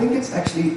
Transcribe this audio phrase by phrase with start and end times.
[0.00, 0.76] think it's actually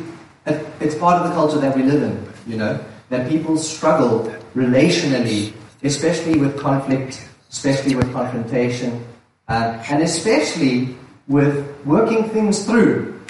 [0.80, 2.16] it's part of the culture that we live in.
[2.46, 5.54] You know that people struggle relationally,
[5.84, 9.06] especially with conflict, especially with confrontation,
[9.48, 10.96] uh, and especially
[11.28, 11.56] with
[11.86, 13.22] working things through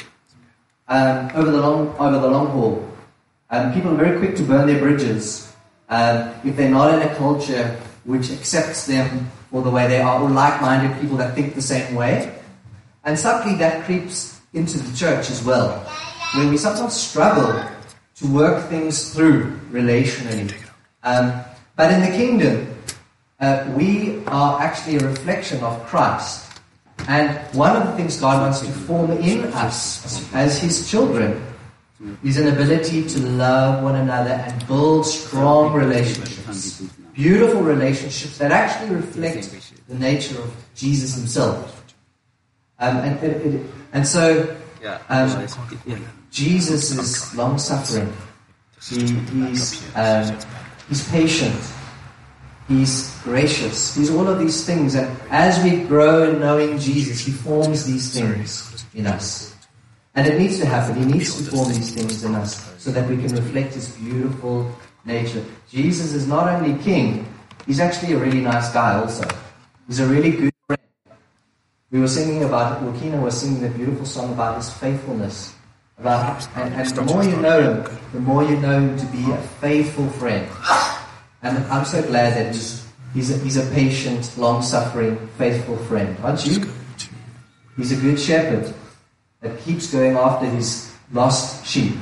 [0.87, 2.89] um, over the long over the long haul.
[3.51, 5.53] Um, people are very quick to burn their bridges
[5.89, 10.21] um, if they're not in a culture which accepts them for the way they are,
[10.21, 12.33] or like-minded people that think the same way.
[13.05, 15.79] And subtly that creeps into the church as well,
[16.35, 17.63] where we sometimes struggle
[18.15, 20.53] to work things through relationally.
[21.03, 21.41] Um,
[21.75, 22.75] but in the kingdom,
[23.39, 26.51] uh, we are actually a reflection of Christ.
[27.07, 31.43] And one of the things God wants to form in us as His children
[32.23, 36.81] is an ability to love one another and build strong relationships.
[37.13, 39.49] Beautiful relationships that actually reflect
[39.87, 41.82] the nature of Jesus Himself.
[42.83, 44.57] Um, and, it, it, and so,
[45.07, 45.47] um,
[46.31, 48.11] Jesus is long suffering.
[48.89, 49.15] He,
[49.47, 50.37] he's, um,
[50.89, 51.55] he's patient.
[52.67, 53.95] He's gracious.
[53.95, 54.95] He's all of these things.
[54.95, 59.55] And as we grow in knowing Jesus, He forms these things in us.
[60.15, 60.95] And it needs to happen.
[60.95, 64.69] He needs to form these things in us so that we can reflect His beautiful
[65.05, 65.43] nature.
[65.69, 67.25] Jesus is not only King,
[67.65, 69.25] He's actually a really nice guy also.
[69.87, 70.52] He's a really good.
[71.93, 75.53] We were singing about, Wakina was singing the beautiful song about His faithfulness.
[75.99, 79.31] About, and, and the more you know Him, the more you know Him to be
[79.31, 80.49] a faithful friend.
[81.43, 82.55] And I'm so glad that
[83.13, 86.17] he's, a, he's a patient, long suffering, faithful friend.
[86.23, 86.65] Aren't you?
[87.77, 88.73] He's a good shepherd
[89.41, 91.93] that keeps going after his lost sheep.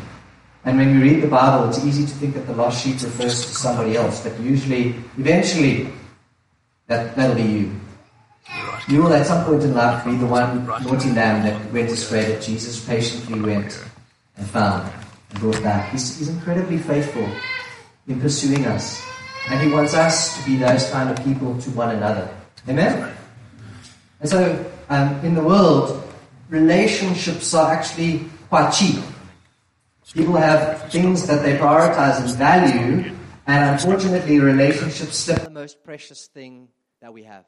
[0.64, 3.46] And when we read the Bible, it's easy to think that the lost sheep refers
[3.46, 5.90] to somebody else, but usually, eventually,
[6.88, 7.81] that, that'll be you.
[8.88, 12.26] You will at some point in life be the one naughty lamb that went astray
[12.26, 13.84] that Jesus patiently went
[14.38, 14.92] and found
[15.30, 15.92] and brought back.
[15.92, 17.28] He's, he's incredibly faithful
[18.08, 19.02] in pursuing us.
[19.50, 22.30] And he wants us to be those kind of people to one another.
[22.68, 23.16] Amen?
[24.20, 26.04] And so, um, in the world,
[26.50, 29.04] relationships are actually quite cheap.
[30.14, 33.16] People have things that they prioritize and value,
[33.48, 36.68] and unfortunately, relationships slip the most precious thing
[37.02, 37.46] that we have.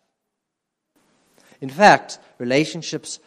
[1.62, 3.20] In fact, relationships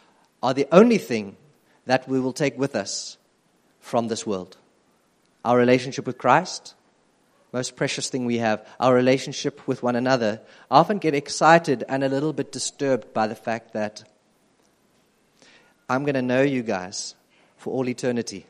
[0.43, 1.37] are the only thing
[1.85, 3.17] that we will take with us
[3.79, 4.57] from this world.
[5.43, 6.75] Our relationship with Christ,
[7.53, 12.03] most precious thing we have, our relationship with one another, I often get excited and
[12.03, 14.03] a little bit disturbed by the fact that
[15.89, 17.15] I'm going to know you guys
[17.55, 18.45] for all eternity.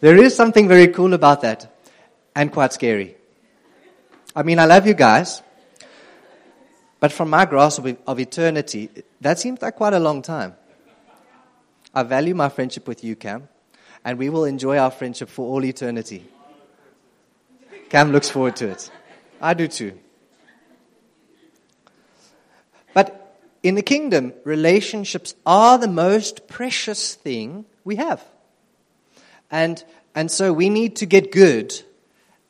[0.00, 1.74] there is something very cool about that
[2.36, 3.16] and quite scary.
[4.36, 5.42] I mean, I love you guys,
[6.98, 8.90] but from my grasp of, eternity,
[9.20, 10.56] that seems like quite a long time.
[11.94, 13.48] I value my friendship with you, Cam,
[14.04, 16.26] and we will enjoy our friendship for all eternity.
[17.90, 18.90] Cam looks forward to it.
[19.40, 19.96] I do too.
[22.92, 28.24] But in the kingdom, relationships are the most precious thing we have.
[29.48, 29.84] And,
[30.14, 31.72] and so we need to get good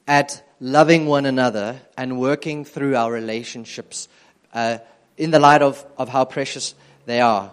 [0.09, 4.09] at loving one another and working through our relationships
[4.53, 4.78] uh,
[5.16, 6.75] in the light of, of how precious
[7.06, 7.53] they are.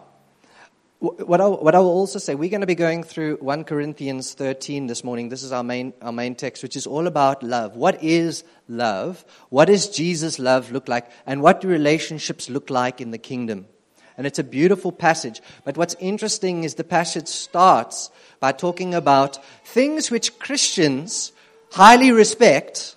[1.00, 4.35] What I, what I will also say, we're going to be going through 1 Corinthians
[4.35, 5.29] 13 this morning.
[5.29, 7.75] This is our main, our main text, which is all about love.
[7.75, 9.25] What is love?
[9.50, 11.09] What does Jesus' love look like?
[11.25, 13.66] And what do relationships look like in the kingdom?
[14.16, 15.41] And it's a beautiful passage.
[15.63, 21.31] But what's interesting is the passage starts by talking about things which Christians
[21.71, 22.95] highly respect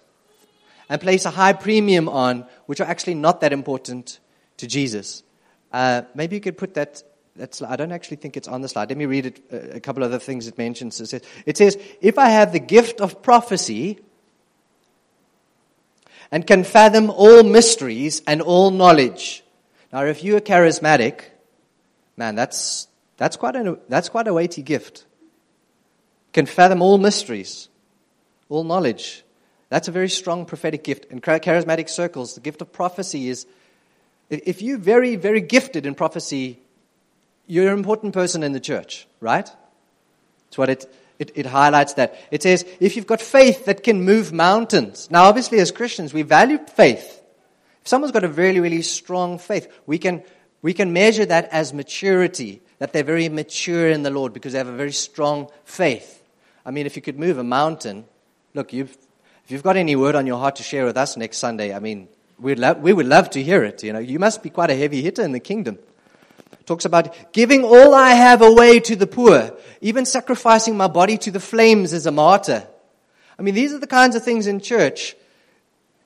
[0.89, 4.21] and place a high premium on, which are actually not that important
[4.59, 5.23] to Jesus.
[5.73, 7.03] Uh, maybe you could put that
[7.37, 8.91] that's, I don't actually think it's on the slide.
[8.91, 11.01] Let me read it, uh, a couple other things it mentions.
[11.01, 13.99] It says, it says, If I have the gift of prophecy
[16.31, 19.43] and can fathom all mysteries and all knowledge.
[19.93, 21.23] Now, if you're charismatic,
[22.17, 25.05] man, that's, that's, quite a, that's quite a weighty gift.
[26.33, 27.69] Can fathom all mysteries,
[28.49, 29.25] all knowledge.
[29.69, 31.07] That's a very strong prophetic gift.
[31.07, 33.47] In charismatic circles, the gift of prophecy is
[34.31, 36.61] if you're very, very gifted in prophecy,
[37.47, 39.49] you're an important person in the church, right?
[40.49, 42.17] It's what it, it, it, highlights that.
[42.31, 45.11] It says, if you've got faith that can move mountains.
[45.11, 47.23] Now, obviously, as Christians, we value faith.
[47.83, 50.23] If someone's got a really, really strong faith, we can,
[50.63, 54.59] we can measure that as maturity, that they're very mature in the Lord because they
[54.59, 56.23] have a very strong faith.
[56.65, 58.07] I mean, if you could move a mountain,
[58.55, 58.97] look, you've,
[59.45, 61.81] if you've got any word on your heart to share with us next Sunday, I
[61.81, 62.09] mean,
[62.39, 63.83] We'd love, we would love to hear it.
[63.83, 65.79] You know, you must be quite a heavy hitter in the kingdom.
[66.67, 71.31] Talks about giving all I have away to the poor, even sacrificing my body to
[71.31, 72.67] the flames as a martyr.
[73.39, 75.15] I mean, these are the kinds of things in church.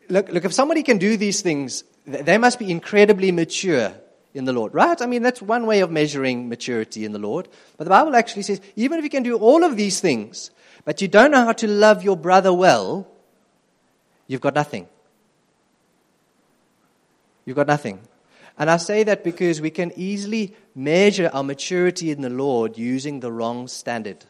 [0.09, 3.93] Look, look, if somebody can do these things, they must be incredibly mature
[4.35, 5.01] in the Lord, right?
[5.01, 7.49] I mean, that's one way of measuring maturity in the Lord.
[7.77, 10.51] But the Bible actually says, even if you can do all of these things,
[10.85, 13.07] but you don't know how to love your brother well,
[14.27, 14.89] you've got nothing.
[17.45, 18.01] You've got nothing.
[18.59, 23.21] And I say that because we can easily measure our maturity in the Lord using
[23.21, 24.25] the wrong standard.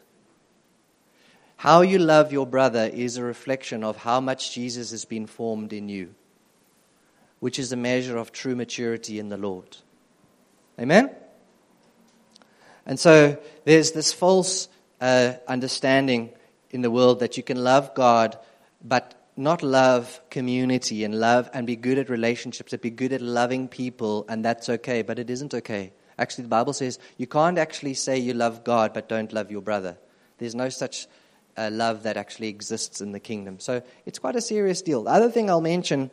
[1.57, 5.73] How you love your brother is a reflection of how much Jesus has been formed
[5.73, 6.13] in you,
[7.39, 9.77] which is a measure of true maturity in the Lord.
[10.79, 11.09] Amen?
[12.85, 14.69] And so there's this false
[15.01, 16.29] uh, understanding
[16.71, 18.37] in the world that you can love God,
[18.83, 23.21] but not love community and love and be good at relationships, and be good at
[23.21, 25.93] loving people, and that's okay, but it isn't okay.
[26.17, 29.61] Actually, the Bible says you can't actually say you love God but don't love your
[29.61, 29.97] brother.
[30.37, 31.07] There's no such
[31.57, 33.59] uh, love that actually exists in the kingdom.
[33.59, 35.03] So it's quite a serious deal.
[35.03, 36.11] The other thing I'll mention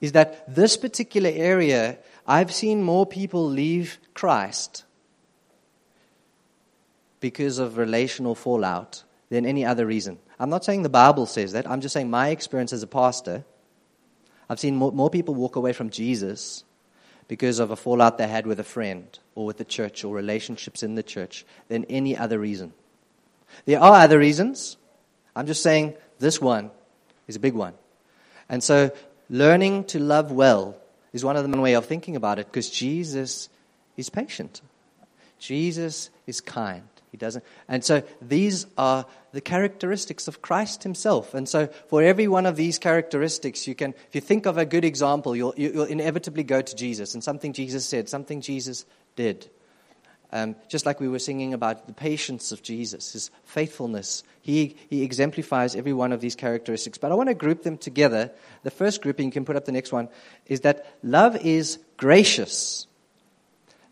[0.00, 4.84] is that this particular area, I've seen more people leave Christ
[7.20, 10.18] because of relational fallout than any other reason.
[10.38, 11.68] I'm not saying the Bible says that.
[11.68, 13.44] I'm just saying my experience as a pastor.
[14.48, 16.64] I've seen more, more people walk away from Jesus
[17.28, 20.82] because of a fallout they had with a friend or with the church or relationships
[20.82, 22.72] in the church than any other reason.
[23.64, 24.76] There are other reasons.
[25.34, 26.70] I'm just saying this one
[27.26, 27.74] is a big one.
[28.48, 28.92] And so
[29.28, 30.76] learning to love well
[31.12, 33.48] is one of the main way of thinking about it because Jesus
[33.96, 34.60] is patient.
[35.38, 36.88] Jesus is kind.
[37.10, 37.44] He doesn't.
[37.68, 41.34] And so these are the characteristics of Christ himself.
[41.34, 44.64] And so for every one of these characteristics, you can, if you think of a
[44.64, 49.48] good example, you'll, you'll inevitably go to Jesus and something Jesus said, something Jesus did.
[50.32, 54.24] Um, just like we were singing about the patience of Jesus, his faithfulness.
[54.42, 56.98] He, he exemplifies every one of these characteristics.
[56.98, 58.32] But I want to group them together.
[58.64, 60.08] The first grouping, you can put up the next one,
[60.46, 62.88] is that love is gracious.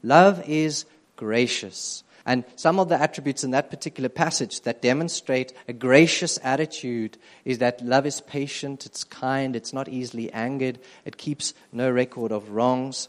[0.02, 2.02] Love is gracious.
[2.26, 7.58] And some of the attributes in that particular passage that demonstrate a gracious attitude is
[7.58, 12.50] that love is patient, it's kind, it's not easily angered, it keeps no record of
[12.50, 13.08] wrongs.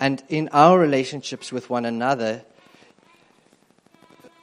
[0.00, 2.42] And in our relationships with one another,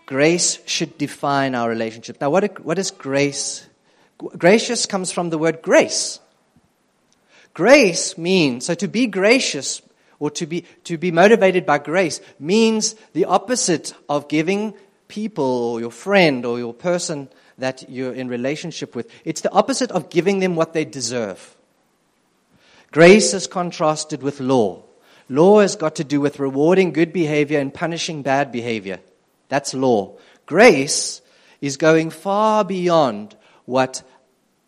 [0.06, 2.22] grace should define our relationship.
[2.22, 3.68] Now, what, what is grace?
[4.38, 6.20] Gracious comes from the word grace.
[7.54, 9.82] Grace means, so to be gracious
[10.20, 14.74] or to be, to be motivated by grace means the opposite of giving
[15.08, 19.10] people or your friend or your person that you're in relationship with.
[19.26, 21.56] It's the opposite of giving them what they deserve.
[22.92, 24.84] Grace is contrasted with law.
[25.30, 29.00] Law has got to do with rewarding good behavior and punishing bad behavior.
[29.50, 30.14] That's law.
[30.46, 31.22] Grace
[31.60, 33.36] is going far beyond
[33.66, 34.04] what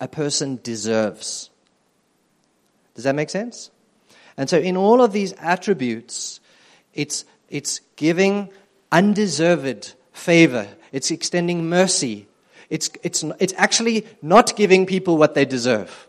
[0.02, 1.50] a person deserves.
[2.96, 3.72] Does that make sense?
[4.40, 6.40] And so, in all of these attributes,
[6.94, 8.48] it's, it's giving
[8.90, 12.26] undeserved favor, it's extending mercy,
[12.70, 16.08] it's, it's, it's actually not giving people what they deserve,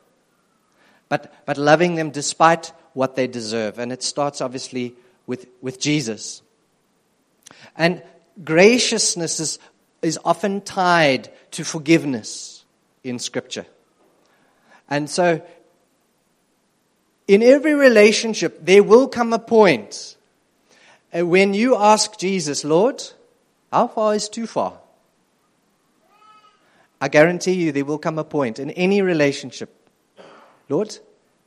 [1.08, 3.80] but, but loving them despite what they deserve.
[3.80, 4.94] And it starts obviously
[5.26, 6.40] with, with Jesus.
[7.76, 8.00] And
[8.44, 9.58] graciousness is,
[10.02, 12.64] is often tied to forgiveness
[13.02, 13.66] in Scripture.
[14.88, 15.42] And so
[17.30, 20.16] in every relationship, there will come a point
[21.16, 23.04] uh, when you ask Jesus, Lord,
[23.70, 24.78] how far is too far?
[27.00, 29.70] I guarantee you there will come a point in any relationship.
[30.68, 30.98] Lord,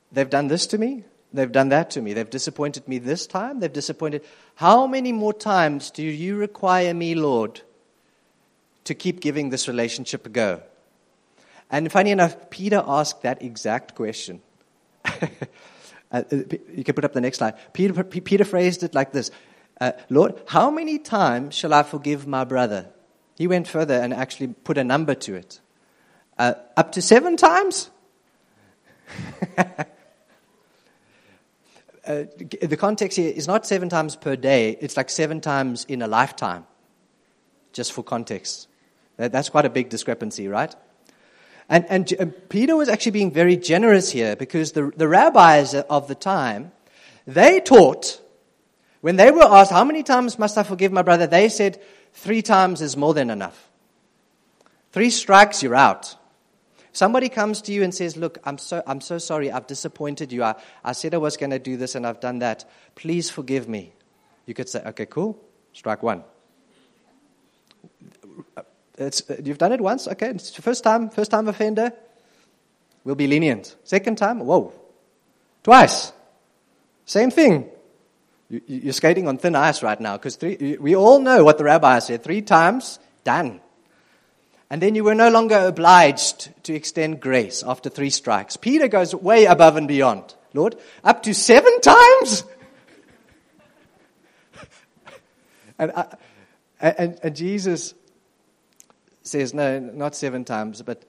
[0.10, 1.04] they've done this to me.
[1.34, 2.14] They've done that to me.
[2.14, 3.60] They've disappointed me this time.
[3.60, 4.24] They've disappointed.
[4.56, 7.60] How many more times do you require me, Lord,
[8.86, 10.62] to keep giving this relationship a go?
[11.70, 14.42] And funny enough, Peter asked that exact question.
[16.14, 16.38] Uh, uh
[16.74, 17.56] you can put up the next slide.
[17.74, 19.32] Peter, Peter phrased it like this
[19.82, 22.88] uh, Lord, how many times shall I forgive my brother?
[23.36, 25.60] He went further and actually put a number to it.
[26.38, 27.90] Uh, up to seven times?
[32.06, 32.26] Uh,
[32.62, 36.08] the context here is not seven times per day, it's like seven times in a
[36.08, 36.66] lifetime,
[37.72, 38.68] just for context.
[39.16, 40.76] That's quite a big discrepancy, right?
[41.70, 45.74] And, and, and uh, Peter was actually being very generous here because the, the rabbis
[45.74, 46.72] of the time,
[47.26, 48.22] they taught,
[49.02, 51.28] when they were asked, How many times must I forgive my brother?
[51.28, 51.82] They said,
[52.14, 53.70] Three times is more than enough.
[54.92, 56.16] Three strikes, you're out.
[56.92, 60.44] somebody comes to you and says, Look, I'm so, I'm so sorry, I've disappointed you.
[60.44, 62.66] I, I said I was going to do this and I've done that.
[62.96, 63.94] Please forgive me.
[64.46, 65.40] You could say, Okay, cool.
[65.74, 66.24] Strike one.
[68.98, 70.30] It's, you've done it once, okay?
[70.30, 71.92] It's first time, first time offender.
[73.04, 73.76] We'll be lenient.
[73.84, 74.72] Second time, whoa.
[75.64, 76.14] Twice.
[77.06, 77.70] Same thing.
[78.50, 82.00] You, are skating on thin ice right now because we all know what the rabbi
[82.00, 82.24] said.
[82.24, 83.62] Three times, done.
[84.70, 88.58] And then you were no longer obliged to extend grace after three strikes.
[88.58, 90.36] Peter goes way above and beyond.
[90.54, 92.44] Lord, up to seven times?
[95.80, 96.16] and, I, uh,
[96.80, 97.96] and, and Jesus
[99.24, 101.04] says, no, not seven times, but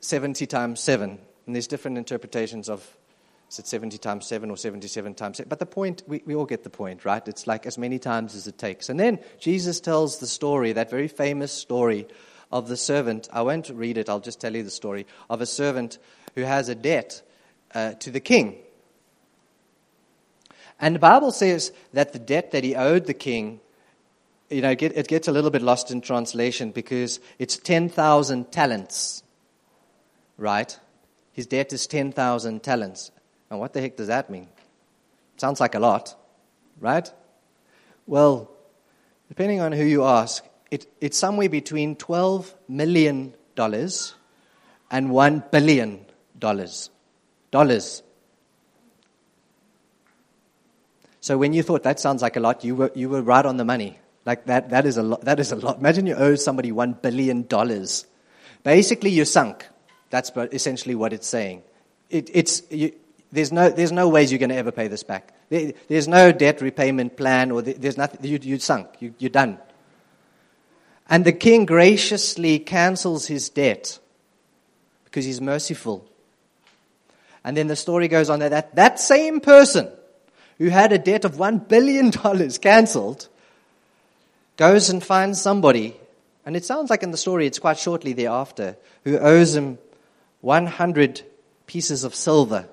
[0.00, 1.18] 70 times seven.
[1.46, 2.96] And there's different interpretations of
[3.50, 5.48] is it 70 times 7 or 77 times 7?
[5.48, 7.26] But the point, we, we all get the point, right?
[7.28, 8.88] It's like as many times as it takes.
[8.88, 12.08] And then Jesus tells the story, that very famous story
[12.50, 13.28] of the servant.
[13.32, 15.98] I won't read it, I'll just tell you the story of a servant
[16.34, 17.22] who has a debt
[17.74, 18.56] uh, to the king.
[20.80, 23.60] And the Bible says that the debt that he owed the king,
[24.50, 29.22] you know, it gets a little bit lost in translation because it's 10,000 talents,
[30.36, 30.78] right?
[31.32, 33.10] His debt is 10,000 talents.
[33.50, 34.48] And what the heck does that mean?
[35.36, 36.14] Sounds like a lot,
[36.80, 37.10] right?
[38.06, 38.50] Well,
[39.28, 46.06] depending on who you ask, it, it's somewhere between $12 million and $1 billion.
[47.54, 48.02] Dollars.
[51.20, 53.56] So when you thought that sounds like a lot, you were, you were right on
[53.56, 53.96] the money.
[54.26, 55.22] Like that, that is a lot.
[55.22, 55.78] That is a lot.
[55.78, 57.46] Imagine you owe somebody $1 billion.
[58.62, 59.66] Basically, you're sunk.
[60.10, 61.62] That's essentially what it's saying.
[62.08, 62.92] It, it's, you,
[63.32, 65.34] there's no, there's no ways you're going to ever pay this back.
[65.50, 68.24] There, there's no debt repayment plan, or there's nothing.
[68.24, 68.88] You, you're sunk.
[69.00, 69.58] You, you're done.
[71.08, 73.98] And the king graciously cancels his debt
[75.04, 76.08] because he's merciful.
[77.44, 79.90] And then the story goes on that that, that same person
[80.58, 83.28] who had a debt of $1 billion cancelled
[84.56, 85.96] goes and finds somebody,
[86.46, 89.78] and it sounds like in the story it's quite shortly thereafter, who owes him
[90.40, 91.22] 100
[91.66, 92.68] pieces of silver.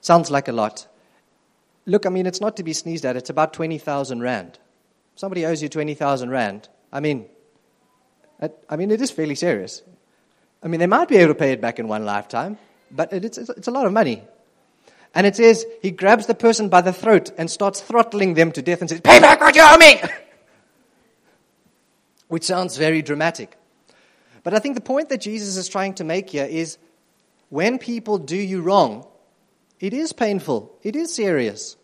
[0.00, 0.86] Sounds like a lot.
[1.86, 3.16] Look, I mean, it's not to be sneezed at.
[3.16, 4.58] It's about 20,000 Rand.
[5.16, 6.68] Somebody owes you 20,000 Rand.
[6.92, 7.26] I mean,
[8.68, 9.82] I mean, it is fairly serious.
[10.62, 12.58] I mean, they might be able to pay it back in one lifetime,
[12.90, 14.22] but it's, it's a lot of money.
[15.14, 18.62] And it says he grabs the person by the throat and starts throttling them to
[18.62, 20.00] death and says, Pay back what you owe me!
[22.28, 23.56] Which sounds very dramatic.
[24.44, 26.78] But I think the point that Jesus is trying to make here is
[27.48, 29.06] when people do you wrong,
[29.80, 30.78] it is painful.
[30.82, 31.76] It is serious.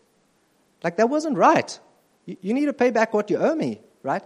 [0.84, 1.78] Like, that wasn't right.
[2.26, 4.22] You, need to pay back what you owe me, right?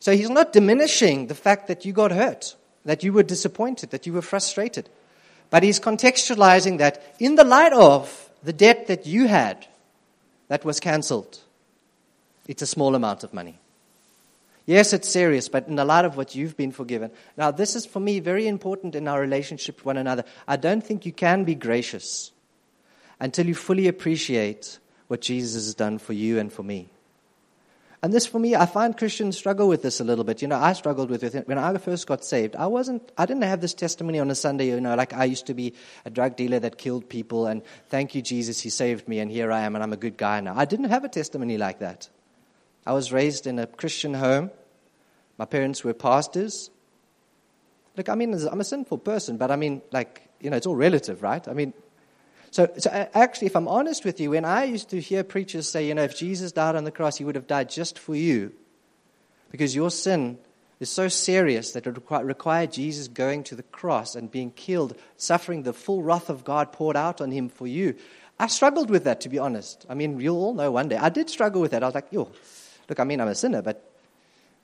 [0.00, 4.06] So he's not diminishing the fact that you got hurt, that you were disappointed, that
[4.06, 4.88] you were frustrated.
[5.50, 9.66] But he's contextualizing that in the light of the debt that you had
[10.48, 11.38] that was cancelled,
[12.46, 13.58] it's a small amount of money.
[14.66, 17.12] Yes, it's serious, but in the light of what you've been forgiven.
[17.36, 20.24] Now, this is for me very important in our relationship with one another.
[20.48, 22.32] I don't think you can be gracious
[23.20, 26.88] until you fully appreciate what Jesus has done for you and for me.
[28.02, 30.42] And this, for me, I find Christians struggle with this a little bit.
[30.42, 32.54] You know, I struggled with it when I first got saved.
[32.54, 35.46] I wasn't, I didn't have this testimony on a Sunday, you know, like I used
[35.46, 35.72] to be
[36.04, 39.50] a drug dealer that killed people, and thank you, Jesus, He saved me, and here
[39.50, 40.54] I am, and I'm a good guy now.
[40.56, 42.08] I didn't have a testimony like that.
[42.86, 44.50] I was raised in a Christian home.
[45.38, 46.70] My parents were pastors.
[47.96, 50.76] Look, I mean, I'm a sinful person, but I mean, like, you know, it's all
[50.76, 51.46] relative, right?
[51.48, 51.72] I mean,
[52.56, 55.86] so, so actually, if I'm honest with you, when I used to hear preachers say,
[55.86, 58.50] you know, if Jesus died on the cross, he would have died just for you,
[59.50, 60.38] because your sin
[60.80, 65.64] is so serious that it required Jesus going to the cross and being killed, suffering
[65.64, 67.94] the full wrath of God poured out on him for you.
[68.38, 69.84] I struggled with that, to be honest.
[69.90, 70.96] I mean, you'll all know one day.
[70.96, 71.82] I did struggle with that.
[71.82, 72.30] I was like, yo,
[72.88, 73.86] look, I mean, I'm a sinner, but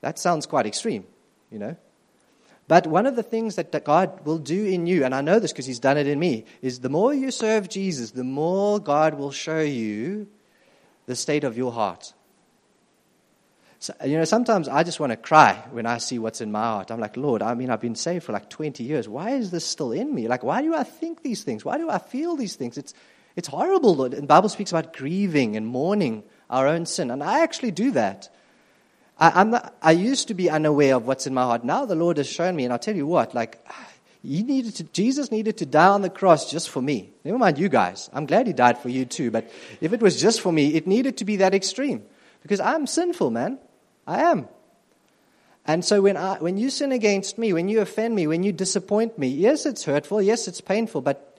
[0.01, 1.05] that sounds quite extreme,
[1.51, 1.77] you know?
[2.73, 5.53] But one of the things that, God will do in you, and I know this
[5.53, 9.13] because He's done it in me, is the more you serve Jesus, the more God
[9.13, 10.27] will show you
[11.05, 12.15] the state of your heart.
[13.79, 16.63] So, you know, sometimes I just want to cry when I see what's in my
[16.63, 16.91] heart.
[16.91, 19.07] I'm like, Lord, I mean, I've been saved for like 20 years.
[19.07, 20.27] Why is this still in me?
[20.27, 21.67] Like, why do I think these things?
[21.67, 22.79] Why do I feel these things?
[22.79, 22.95] It's,
[23.37, 23.97] it's horrible.
[23.97, 24.15] Lord.
[24.15, 27.11] And the Bible speaks about grieving and mourning our own sin.
[27.11, 28.35] And I actually do that.
[29.31, 31.65] I, not, I used to be unaware of what's in my heart.
[31.65, 33.65] Now the Lord has shown me, and I'll tell you what, like,
[34.23, 37.11] he needed to, Jesus needed to die on the cross just for me.
[37.25, 38.11] Never mind you guys.
[38.13, 39.51] I'm glad he died for you too, but
[39.81, 42.03] if it was just for me, it needed to be that extreme.
[42.43, 43.59] Because I'm sinful, man.
[44.07, 44.49] I am.
[45.65, 48.53] And so when, I, when you sin against me, when you offend me, when you
[48.53, 51.39] disappoint me, yes, it's hurtful, yes, it's painful, but,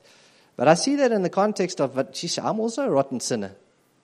[0.56, 3.56] but I see that in the context of, but geez, I'm also a rotten sinner.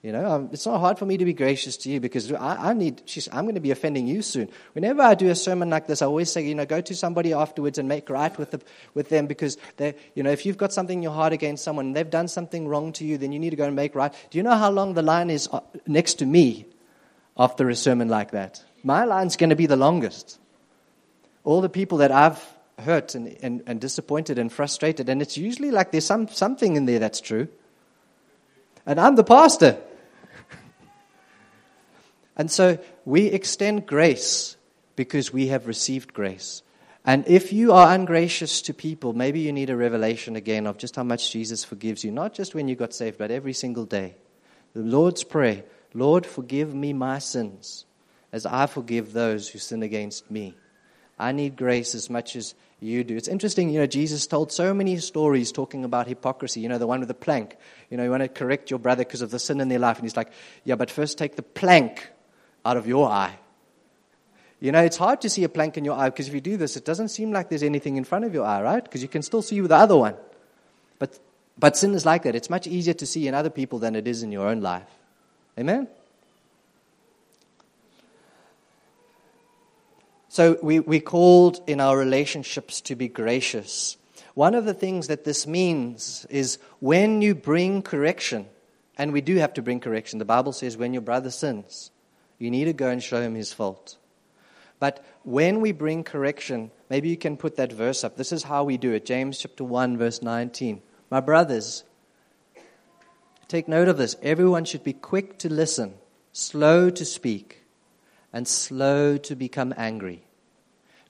[0.02, 2.70] You know, um, it's not hard for me to be gracious to you because I,
[2.70, 3.02] I need,
[3.32, 4.48] I'm going to be offending you soon.
[4.72, 7.34] Whenever I do a sermon like this, I always say, you know, go to somebody
[7.34, 8.62] afterwards and make right with, the,
[8.94, 11.86] with them because, they, you know, if you've got something in your heart against someone
[11.86, 14.14] and they've done something wrong to you, then you need to go and make right.
[14.30, 16.64] Do you know how long the line is uh, next to me
[17.36, 18.64] after a sermon like that?
[18.82, 20.38] My line's going to be the longest.
[21.44, 22.42] All the people that I've
[22.78, 26.86] hurt and, and, and disappointed and frustrated, and it's usually like there's some, something in
[26.86, 27.48] there that's true.
[28.86, 29.78] And I'm the pastor.
[32.40, 34.56] And so we extend grace
[34.96, 36.62] because we have received grace.
[37.04, 40.96] And if you are ungracious to people, maybe you need a revelation again of just
[40.96, 44.14] how much Jesus forgives you, not just when you got saved, but every single day.
[44.72, 47.84] The Lord's Prayer Lord, forgive me my sins
[48.32, 50.54] as I forgive those who sin against me.
[51.18, 53.18] I need grace as much as you do.
[53.18, 56.60] It's interesting, you know, Jesus told so many stories talking about hypocrisy.
[56.60, 57.58] You know, the one with the plank.
[57.90, 59.98] You know, you want to correct your brother because of the sin in their life.
[59.98, 60.32] And he's like,
[60.64, 62.08] yeah, but first take the plank
[62.64, 63.38] out of your eye.
[64.60, 66.56] You know, it's hard to see a plank in your eye because if you do
[66.56, 68.84] this, it doesn't seem like there's anything in front of your eye, right?
[68.84, 70.16] Because you can still see with the other one.
[70.98, 71.18] But,
[71.58, 72.34] but sin is like that.
[72.34, 74.88] It's much easier to see in other people than it is in your own life.
[75.58, 75.88] Amen?
[80.28, 83.96] So we, we called in our relationships to be gracious.
[84.34, 88.46] One of the things that this means is when you bring correction,
[88.96, 90.18] and we do have to bring correction.
[90.18, 91.90] The Bible says when your brother sins,
[92.40, 93.98] you need to go and show him his fault.
[94.80, 98.16] But when we bring correction, maybe you can put that verse up.
[98.16, 100.80] This is how we do it James chapter 1, verse 19.
[101.10, 101.84] My brothers,
[103.46, 104.16] take note of this.
[104.22, 105.94] Everyone should be quick to listen,
[106.32, 107.62] slow to speak,
[108.32, 110.24] and slow to become angry.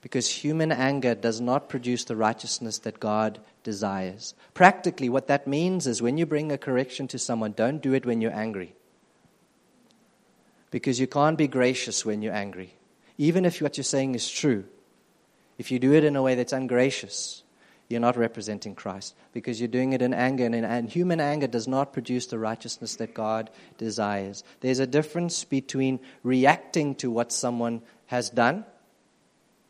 [0.01, 4.33] Because human anger does not produce the righteousness that God desires.
[4.53, 8.05] Practically, what that means is when you bring a correction to someone, don't do it
[8.05, 8.75] when you're angry
[10.71, 12.73] because you can't be gracious when you're angry.
[13.17, 14.63] Even if what you're saying is true,
[15.57, 17.43] if you do it in a way that's ungracious,
[17.89, 21.45] you're not representing Christ because you're doing it in anger, and, in, and human anger
[21.45, 24.43] does not produce the righteousness that God desires.
[24.61, 28.65] There's a difference between reacting to what someone has done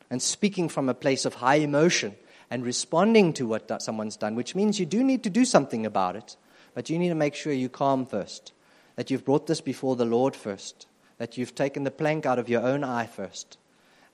[0.10, 2.15] and speaking from a place of high emotion
[2.52, 6.15] and responding to what someone's done, which means you do need to do something about
[6.15, 6.38] it,
[6.76, 8.52] but you need to make sure you calm first,
[8.97, 10.86] that you've brought this before the Lord first
[11.21, 13.60] that you've taken the plank out of your own eye first.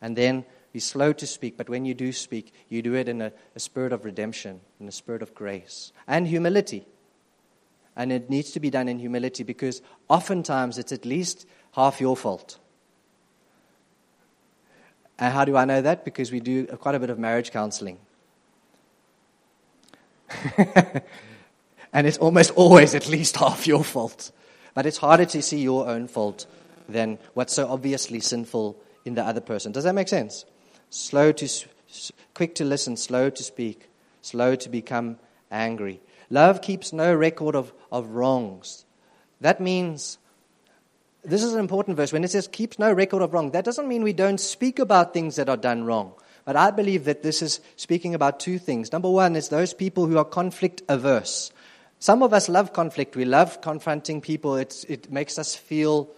[0.02, 0.44] And then
[0.74, 3.62] be slow to speak, but when you do speak, you do it in a, a
[3.62, 6.86] spirit of redemption, in a spirit of grace and humility.
[7.96, 12.18] And it needs to be done in humility because oftentimes it's at least half your
[12.18, 12.60] fault.
[15.18, 16.04] And how do I know that?
[16.04, 18.00] Because we do quite a bit of marriage counseling.
[21.94, 24.34] and it's almost always at least half your fault.
[24.74, 26.46] But it's harder to see your own fault
[26.88, 29.72] than what's so obviously sinful in the other person.
[29.72, 30.46] Does that make sense?
[30.90, 31.50] Slow to,
[32.34, 33.90] quick to listen, slow to speak,
[34.22, 35.18] slow to become
[35.52, 36.02] angry.
[36.30, 38.86] Love keeps no record of, of wrongs.
[39.42, 40.18] That means,
[41.24, 42.12] this is an important verse.
[42.12, 45.14] When it says keeps no record of wrong, that doesn't mean we don't speak about
[45.14, 46.14] things that are done wrong.
[46.46, 48.92] But I believe that this is speaking about two things.
[48.92, 51.52] Number one is those people who are conflict averse.
[52.00, 53.16] Some of us love conflict.
[53.16, 54.56] We love confronting people.
[54.56, 56.10] It's, it makes us feel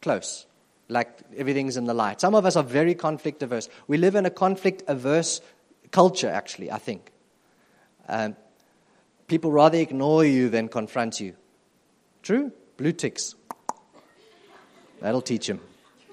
[0.00, 0.46] close,
[0.88, 2.20] like everything's in the light.
[2.20, 3.68] Some of us are very conflict averse.
[3.86, 5.40] We live in a conflict averse
[5.90, 7.10] culture, actually, I think.
[8.08, 8.36] Um,
[9.26, 11.34] people rather ignore you than confront you.
[12.22, 12.52] True?
[12.76, 13.34] Blue ticks.
[15.00, 15.60] That'll teach him.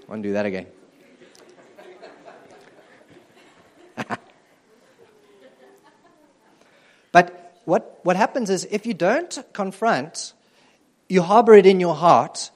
[0.07, 0.67] Won't do that again.
[7.11, 10.33] but what, what happens is if you don't confront,
[11.09, 12.51] you harbor it in your heart,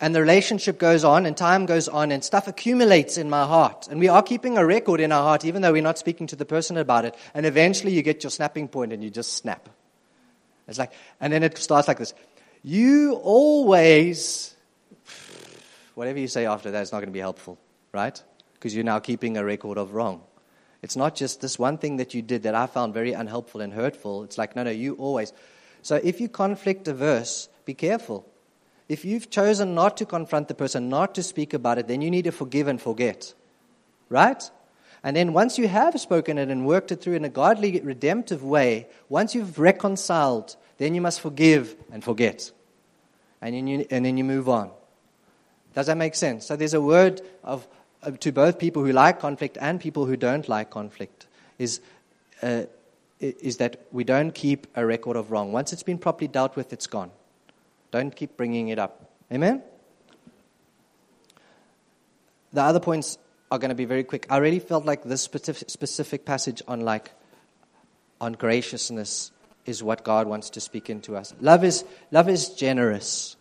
[0.00, 3.86] and the relationship goes on and time goes on and stuff accumulates in my heart.
[3.88, 6.36] And we are keeping a record in our heart, even though we're not speaking to
[6.36, 7.14] the person about it.
[7.34, 9.68] And eventually you get your snapping point and you just snap.
[10.66, 12.14] It's like, and then it starts like this.
[12.62, 14.54] You always,
[15.94, 17.58] whatever you say after that is not going to be helpful,
[17.92, 18.22] right?
[18.54, 20.22] Because you're now keeping a record of wrong.
[20.80, 23.74] It's not just this one thing that you did that I found very unhelpful and
[23.74, 24.24] hurtful.
[24.24, 25.34] It's like, no, no, you always.
[25.82, 28.29] So if you conflict averse, be careful
[28.90, 32.10] if you've chosen not to confront the person, not to speak about it, then you
[32.10, 33.32] need to forgive and forget.
[34.08, 34.42] Right?
[35.04, 38.42] And then once you have spoken it and worked it through in a godly, redemptive
[38.42, 42.50] way, once you've reconciled, then you must forgive and forget.
[43.40, 44.72] And then you, and then you move on.
[45.72, 46.44] Does that make sense?
[46.44, 47.68] So there's a word of
[48.02, 51.28] uh, to both people who like conflict and people who don't like conflict
[51.60, 51.80] is,
[52.42, 52.64] uh,
[53.20, 55.52] is that we don't keep a record of wrong.
[55.52, 57.12] Once it's been properly dealt with, it's gone.
[57.90, 59.10] Don't keep bringing it up.
[59.32, 59.62] Amen?
[62.52, 63.18] The other points
[63.50, 64.26] are going to be very quick.
[64.30, 67.12] I really felt like this specific, passage on like
[68.20, 69.32] on graciousness
[69.66, 71.34] is what God wants to speak into us.
[71.40, 73.36] Love is love is generous.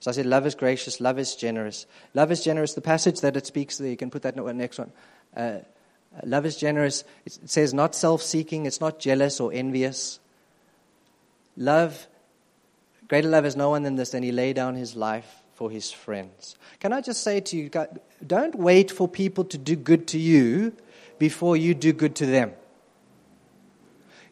[0.00, 1.86] So I said, love is gracious, love is generous.
[2.14, 2.74] Love is generous.
[2.74, 4.92] The passage that it speaks there, you can put that in the next one.
[5.36, 5.58] Uh,
[6.22, 7.02] love is generous.
[7.24, 8.66] It says not self-seeking.
[8.66, 10.20] It's not jealous or envious.
[11.56, 12.06] Love,
[13.08, 15.90] greater love is no one than this, and he laid down his life for his
[15.90, 16.56] friends.
[16.80, 17.70] Can I just say to you,
[18.26, 20.72] don't wait for people to do good to you
[21.18, 22.52] before you do good to them.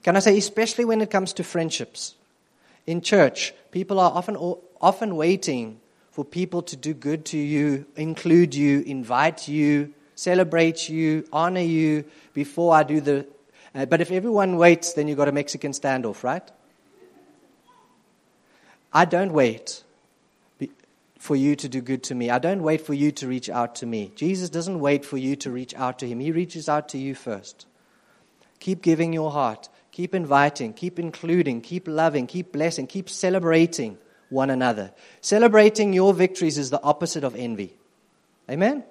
[0.02, 2.14] Can I say, especially when it comes to friendships?
[2.86, 4.36] In church, people are often,
[4.80, 11.26] often waiting for people to do good to you, include you, invite you, celebrate you,
[11.32, 13.26] honor you before I do the.
[13.74, 16.48] Uh, but if everyone waits, then you've got a Mexican standoff, right?
[18.94, 19.82] I don't wait
[21.18, 22.30] for you to do good to me.
[22.30, 24.12] I don't wait for you to reach out to me.
[24.14, 27.14] Jesus doesn't wait for you to reach out to him, he reaches out to you
[27.14, 27.66] first.
[28.60, 33.98] Keep giving your heart, keep inviting, keep including, keep loving, keep blessing, keep celebrating
[34.30, 34.92] one another.
[35.20, 37.74] Celebrating your victories is the opposite of envy.
[38.48, 38.84] Amen?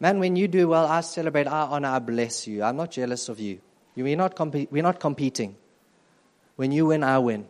[0.00, 2.62] Man, when you do well, I celebrate, I honor, I bless you.
[2.64, 3.60] I'm not jealous of you.
[3.94, 5.56] We're not, comp- we're not competing.
[6.56, 7.46] When you win, I win.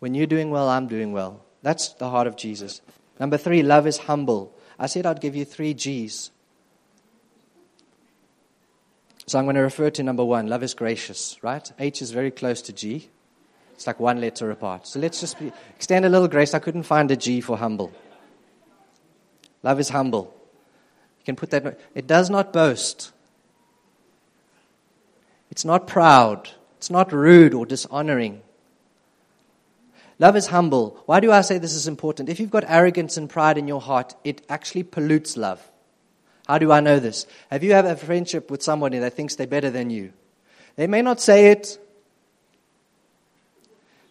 [0.00, 1.44] When you're doing well, I'm doing well.
[1.62, 2.80] That's the heart of Jesus.
[3.18, 4.52] Number three, love is humble.
[4.78, 6.30] I said I'd give you three G's.
[9.26, 11.70] So I'm going to refer to number one love is gracious, right?
[11.78, 13.08] H is very close to G.
[13.74, 14.86] It's like one letter apart.
[14.86, 16.52] So let's just be, extend a little grace.
[16.52, 17.92] I couldn't find a G for humble.
[19.62, 20.34] Love is humble.
[21.20, 21.78] You can put that.
[21.94, 23.12] It does not boast.
[25.50, 26.50] It's not proud.
[26.78, 28.42] It's not rude or dishonoring.
[30.20, 31.02] Love is humble.
[31.06, 32.28] Why do I say this is important?
[32.28, 35.66] If you've got arrogance and pride in your heart, it actually pollutes love.
[36.46, 37.26] How do I know this?
[37.50, 40.12] Have you had a friendship with somebody that thinks they're better than you?
[40.76, 41.78] They may not say it,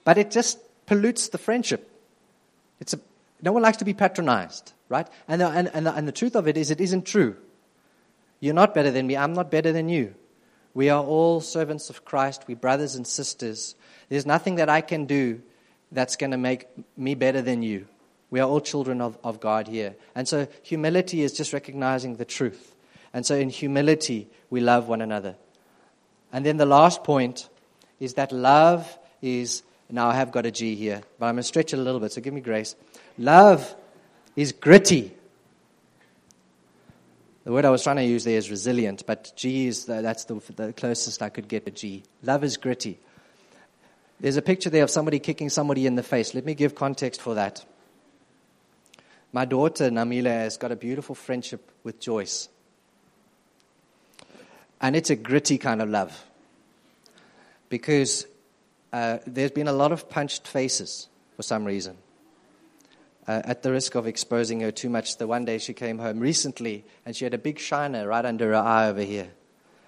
[0.03, 1.87] but it just pollutes the friendship.
[2.79, 2.99] It's a,
[3.43, 5.07] no one likes to be patronized, right?
[5.27, 7.35] And the, and, and, the, and the truth of it is, it isn't true.
[8.39, 9.15] You're not better than me.
[9.15, 10.15] I'm not better than you.
[10.73, 12.45] We are all servants of Christ.
[12.47, 13.75] We're brothers and sisters.
[14.07, 15.43] There's nothing that I can do
[15.91, 17.87] that's going to make me better than you.
[18.29, 19.95] We are all children of, of God here.
[20.13, 22.75] And so humility is just recognizing the truth.
[23.13, 25.35] And so in humility, we love one another.
[26.31, 27.49] And then the last point
[27.99, 31.47] is that love is, now I have got a G here, but I'm going to
[31.47, 32.75] stretch it a little bit, so give me grace.
[33.17, 33.75] Love
[34.35, 35.13] is gritty.
[37.45, 40.25] The word I was trying to use there is resilient, but G is the, that's
[40.25, 42.03] the, the closest I could get to G.
[42.21, 42.99] Love is gritty.
[44.19, 46.33] There's a picture there of somebody kicking somebody in the face.
[46.33, 47.63] Let me give context for that.
[49.31, 52.49] My daughter, Namila, has got a beautiful friendship with Joyce.
[54.81, 56.25] And it's a gritty kind of love.
[57.69, 58.25] Because
[58.91, 61.97] uh, there's been a lot of punched faces for some reason.
[63.27, 66.19] Uh, at the risk of exposing her too much, the one day she came home
[66.19, 69.29] recently and she had a big shiner right under her eye over here.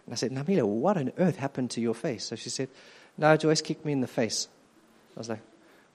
[0.05, 2.25] And I said, Namila, what on earth happened to your face?
[2.25, 2.69] So she said,
[3.21, 4.47] no, Joyce kicked me in the face.
[5.15, 5.41] I was like,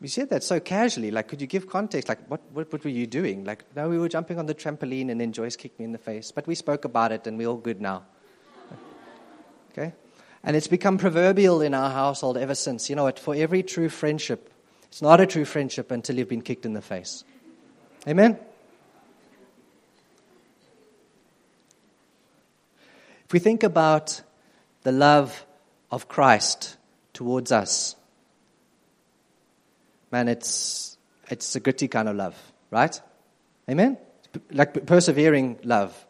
[0.01, 1.11] you said that so casually.
[1.11, 2.09] Like, could you give context?
[2.09, 3.43] Like, what, what, what were you doing?
[3.45, 5.99] Like, no, we were jumping on the trampoline and then Joyce kicked me in the
[5.99, 6.31] face.
[6.31, 8.05] But we spoke about it and we're all good now.
[9.73, 9.93] Okay?
[10.43, 12.89] And it's become proverbial in our household ever since.
[12.89, 13.19] You know what?
[13.19, 14.51] For every true friendship,
[14.85, 17.25] it's not a true friendship until you've been kicked in the face.
[18.07, 18.39] Amen?
[23.25, 24.23] If we think about
[24.85, 25.45] the love
[25.91, 26.76] of Christ
[27.17, 27.97] towards us.
[30.13, 30.99] Man, it's,
[31.31, 32.37] it's a gritty kind of love,
[32.71, 33.01] right?
[33.71, 33.97] Amen?
[34.53, 36.07] Like persevering love.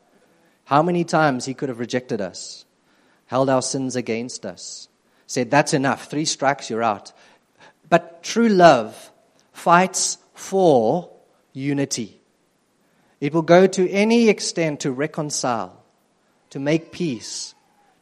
[0.65, 2.65] How many times he could have rejected us,
[3.27, 4.89] held our sins against us,
[5.29, 7.13] said, That's enough, three strikes, you're out.
[7.89, 9.13] But true love
[9.53, 11.09] fights for
[11.53, 12.21] unity.
[13.21, 15.85] It will go to any extent to reconcile,
[16.51, 17.55] to make peace,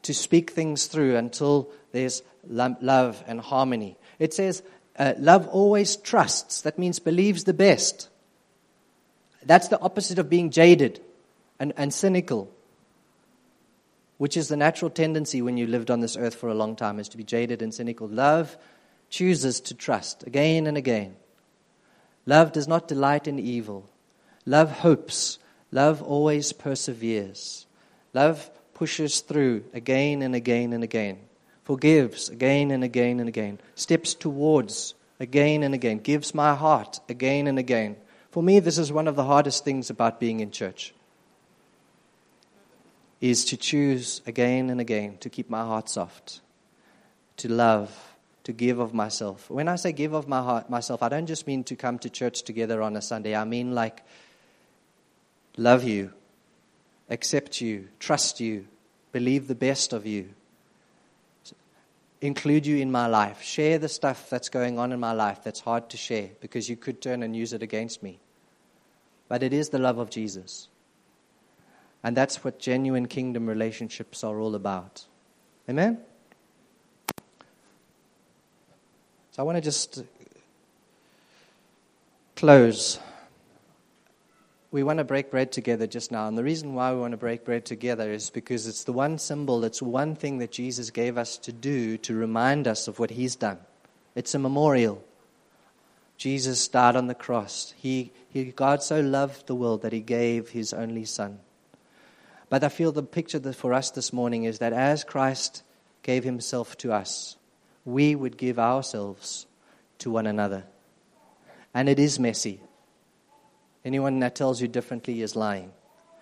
[0.04, 3.96] to speak things through until there's love and harmony.
[4.18, 4.62] It says,
[4.98, 6.62] uh, love always trusts.
[6.62, 8.08] That means believes the best.
[9.44, 11.00] That's the opposite of being jaded
[11.58, 12.50] and, and cynical,
[14.18, 16.98] which is the natural tendency when you lived on this earth for a long time,
[16.98, 18.08] is to be jaded and cynical.
[18.08, 18.56] Love
[19.10, 21.16] chooses to trust again and again.
[22.26, 23.88] Love does not delight in evil.
[24.46, 25.38] Love hopes.
[25.72, 27.66] Love always perseveres.
[28.12, 28.50] Love
[28.84, 31.18] pushes through again and again and again,
[31.62, 37.46] forgives again and again and again, steps towards again and again, gives my heart again
[37.46, 37.96] and again.
[38.30, 40.92] For me, this is one of the hardest things about being in church.
[43.22, 46.42] Is to choose again and again to keep my heart soft,
[47.38, 47.90] to love,
[48.42, 49.48] to give of myself.
[49.48, 52.10] When I say give of my heart, myself, I don't just mean to come to
[52.10, 53.34] church together on a Sunday.
[53.34, 54.04] I mean like
[55.56, 56.12] love you,
[57.08, 58.66] accept you, trust you,
[59.14, 60.28] believe the best of you,
[62.20, 65.60] include you in my life, share the stuff that's going on in my life that's
[65.60, 68.18] hard to share because you could turn and use it against me.
[69.28, 70.66] But it is the love of Jesus.
[72.02, 75.04] And that's what genuine kingdom relationships are all about.
[75.70, 75.98] Amen?
[79.30, 80.02] So I want to just
[82.34, 82.98] close.
[84.74, 86.26] We want to break bread together just now.
[86.26, 89.18] And the reason why we want to break bread together is because it's the one
[89.18, 93.10] symbol, it's one thing that Jesus gave us to do to remind us of what
[93.10, 93.58] he's done.
[94.16, 95.00] It's a memorial.
[96.16, 97.72] Jesus died on the cross.
[97.76, 101.38] He, he, God so loved the world that he gave his only Son.
[102.48, 105.62] But I feel the picture for us this morning is that as Christ
[106.02, 107.36] gave himself to us,
[107.84, 109.46] we would give ourselves
[109.98, 110.64] to one another.
[111.72, 112.58] And it is messy.
[113.84, 115.72] Anyone that tells you differently is lying.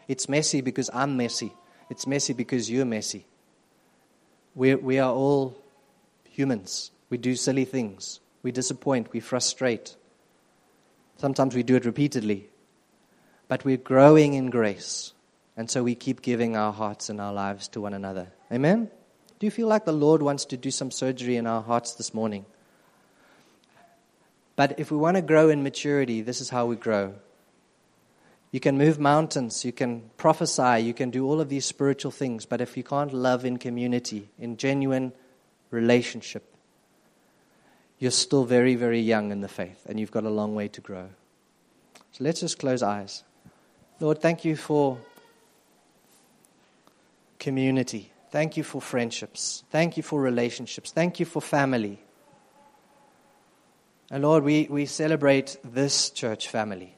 [0.09, 1.53] It's messy because I'm messy.
[1.88, 3.27] It's messy because you're messy.
[4.55, 5.57] we we are all
[6.29, 6.90] humans.
[7.11, 8.20] We do silly things.
[8.42, 9.12] We disappoint.
[9.12, 9.96] We frustrate.
[11.16, 12.48] Sometimes we do it repeatedly.
[13.48, 15.12] But we're growing in grace.
[15.57, 18.33] And so we keep giving our hearts and our lives to one another.
[18.51, 18.90] Amen?
[19.38, 22.14] Do you feel like the Lord wants to do some surgery in our hearts this
[22.14, 22.46] morning?
[24.57, 27.14] But if we want to grow in maturity, this is how we grow.
[28.52, 32.44] You can move mountains, you can prophesy, you can do all of these spiritual things,
[32.44, 35.12] but if you can't love in community, in genuine
[35.70, 36.44] relationship,
[37.98, 40.82] you're still very, very young in the faith and you've got a long way to
[40.82, 41.08] grow.
[42.12, 43.24] So let's just close eyes.
[44.00, 44.98] Lord, thank you for
[47.38, 48.12] community.
[48.30, 49.64] Thank you for friendships.
[49.70, 50.90] Thank you for relationships.
[50.90, 52.00] Thank you for family.
[54.10, 56.96] And Lord, we, we celebrate this church family.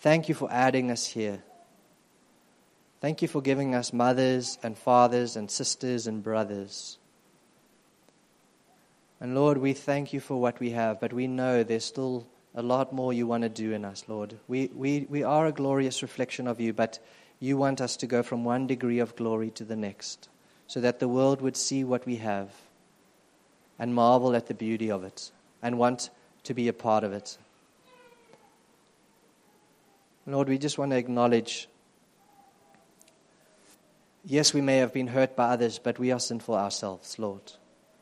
[0.00, 1.42] Thank you for adding us here.
[3.00, 6.98] Thank you for giving us mothers and fathers and sisters and brothers.
[9.20, 12.62] And Lord, we thank you for what we have, but we know there's still a
[12.62, 14.38] lot more you want to do in us, Lord.
[14.46, 16.98] We, we, we are a glorious reflection of you, but
[17.40, 20.28] you want us to go from one degree of glory to the next,
[20.66, 22.50] so that the world would see what we have
[23.78, 25.30] and marvel at the beauty of it
[25.62, 26.10] and want
[26.44, 27.38] to be a part of it.
[30.28, 31.68] Lord, we just want to acknowledge
[34.26, 37.52] yes, we may have been hurt by others, but we are sinful ourselves, Lord.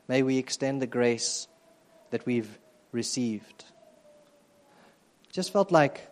[0.09, 1.47] May we extend the grace
[2.09, 2.59] that we've
[2.91, 3.63] received.
[5.31, 6.05] Just felt like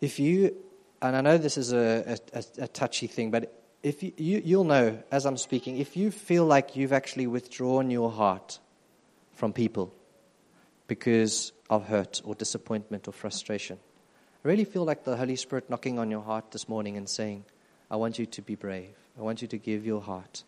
[0.00, 0.56] if you,
[1.00, 4.64] and I know this is a, a, a touchy thing, but if you, you, you'll
[4.64, 8.58] know as I'm speaking, if you feel like you've actually withdrawn your heart
[9.34, 9.94] from people
[10.88, 13.78] because of hurt or disappointment or frustration,
[14.44, 17.44] I really feel like the Holy Spirit knocking on your heart this morning and saying,
[17.90, 18.94] I want you to be brave.
[19.18, 20.44] I want you to give your heart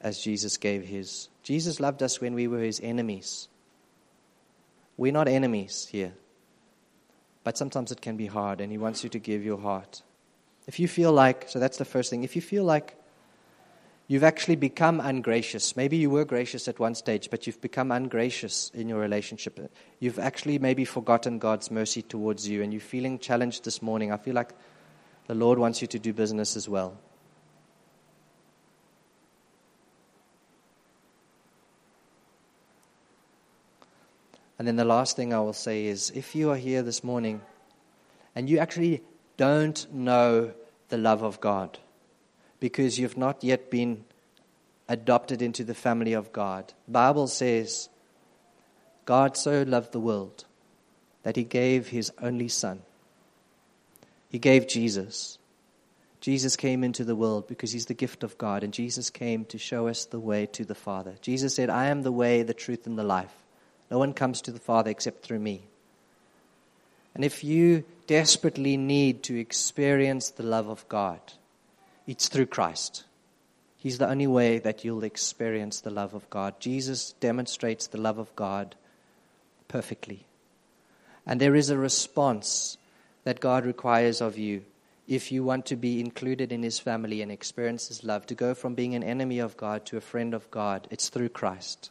[0.00, 1.28] as Jesus gave his.
[1.42, 3.48] Jesus loved us when we were his enemies.
[4.96, 6.12] We're not enemies here.
[7.42, 10.02] But sometimes it can be hard, and He wants you to give your heart.
[10.66, 12.94] If you feel like, so that's the first thing, if you feel like
[14.10, 18.68] you've actually become ungracious, maybe you were gracious at one stage, but you've become ungracious
[18.74, 23.64] in your relationship, you've actually maybe forgotten God's mercy towards you, and you're feeling challenged
[23.64, 24.50] this morning, I feel like
[25.28, 26.98] the Lord wants you to do business as well.
[34.58, 37.42] And then the last thing I will say is if you are here this morning
[38.34, 39.04] and you actually
[39.36, 40.52] don't know
[40.88, 41.78] the love of God
[42.60, 44.04] because you've not yet been
[44.88, 47.88] adopted into the family of God, the Bible says
[49.04, 50.44] God so loved the world
[51.22, 52.82] that he gave his only son.
[54.30, 55.38] He gave Jesus.
[56.20, 59.58] Jesus came into the world because he's the gift of God, and Jesus came to
[59.58, 61.14] show us the way to the Father.
[61.22, 63.34] Jesus said, I am the way, the truth, and the life.
[63.90, 65.62] No one comes to the Father except through me.
[67.14, 71.20] And if you desperately need to experience the love of God,
[72.10, 73.04] it's through Christ.
[73.76, 76.58] He's the only way that you'll experience the love of God.
[76.58, 78.74] Jesus demonstrates the love of God
[79.68, 80.26] perfectly.
[81.24, 82.78] And there is a response
[83.22, 84.64] that God requires of you
[85.06, 88.54] if you want to be included in His family and experience His love, to go
[88.54, 90.88] from being an enemy of God to a friend of God.
[90.90, 91.90] It's through Christ.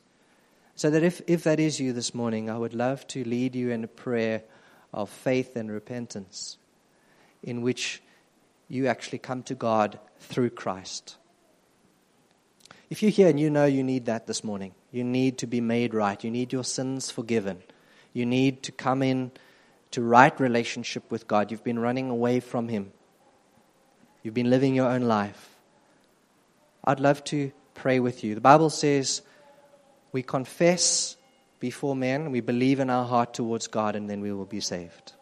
[0.76, 3.72] So that if, if that is you this morning, I would love to lead you
[3.72, 4.44] in a prayer
[4.94, 6.58] of faith and repentance
[7.42, 8.02] in which
[8.70, 11.18] you actually come to God through Christ.
[12.90, 15.60] If you're here and you know you need that this morning, you need to be
[15.60, 17.62] made right, you need your sins forgiven,
[18.14, 19.32] you need to come in
[19.92, 22.92] to right relationship with God, you've been running away from Him,
[24.24, 25.56] you've been living your own life.
[26.84, 28.36] I'd love to pray with you.
[28.36, 29.22] The Bible says
[30.12, 31.18] we confess
[31.60, 35.14] before men, we believe in our heart towards God, and then we will be saved.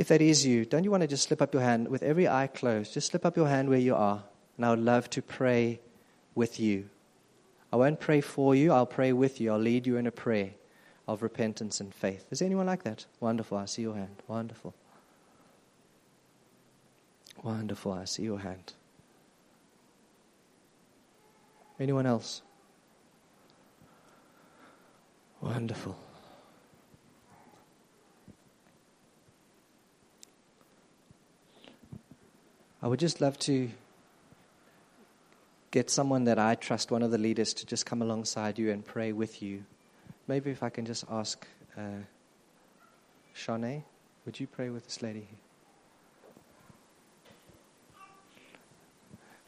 [0.00, 2.26] If that is you, don't you want to just slip up your hand with every
[2.26, 2.94] eye closed?
[2.94, 4.24] Just slip up your hand where you are,
[4.56, 5.78] and I would love to pray
[6.34, 6.88] with you.
[7.70, 9.52] I won't pray for you, I'll pray with you.
[9.52, 10.52] I'll lead you in a prayer
[11.06, 12.24] of repentance and faith.
[12.30, 13.04] Is anyone like that?
[13.20, 13.58] Wonderful.
[13.58, 14.16] I see your hand.
[14.26, 14.72] Wonderful.
[17.42, 17.92] Wonderful.
[17.92, 18.72] I see your hand.
[21.78, 22.40] Anyone else?
[25.42, 25.98] Wonderful.
[32.82, 33.70] I would just love to
[35.70, 38.84] get someone that I trust, one of the leaders, to just come alongside you and
[38.84, 39.64] pray with you.
[40.26, 42.02] Maybe if I can just ask uh,
[44.26, 45.20] would you pray with this lady?
[45.20, 45.38] Here?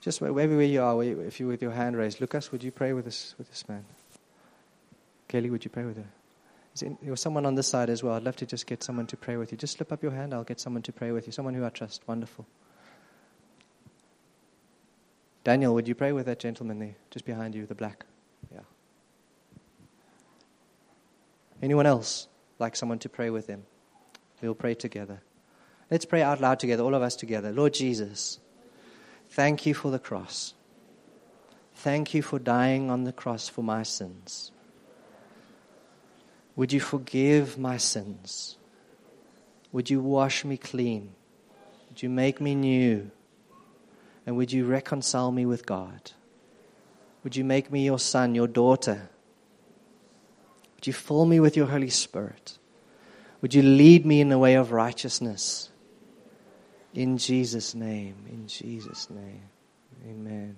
[0.00, 3.04] Just wherever you are, if you're with your hand raised, Lucas, would you pray with
[3.04, 3.84] this with this man?
[5.28, 6.96] Kelly, would you pray with her?
[7.02, 8.14] There someone on this side as well?
[8.14, 9.58] I'd love to just get someone to pray with you.
[9.58, 10.32] Just slip up your hand.
[10.34, 11.32] I'll get someone to pray with you.
[11.32, 12.02] Someone who I trust.
[12.08, 12.46] Wonderful.
[15.44, 18.06] Daniel, would you pray with that gentleman there, just behind you, the black?
[18.52, 18.60] Yeah.
[21.60, 22.28] Anyone else
[22.58, 23.64] like someone to pray with them?
[24.40, 25.20] We'll pray together.
[25.90, 27.52] Let's pray out loud together, all of us together.
[27.52, 28.38] Lord Jesus,
[29.30, 30.54] thank you for the cross.
[31.74, 34.52] Thank you for dying on the cross for my sins.
[36.54, 38.56] Would you forgive my sins?
[39.72, 41.14] Would you wash me clean?
[41.88, 43.10] Would you make me new?
[44.26, 46.12] And would you reconcile me with God?
[47.24, 49.08] Would you make me your son, your daughter?
[50.76, 52.58] Would you fill me with your Holy Spirit?
[53.40, 55.70] Would you lead me in the way of righteousness?
[56.94, 59.42] In Jesus' name, in Jesus' name.
[60.08, 60.56] Amen.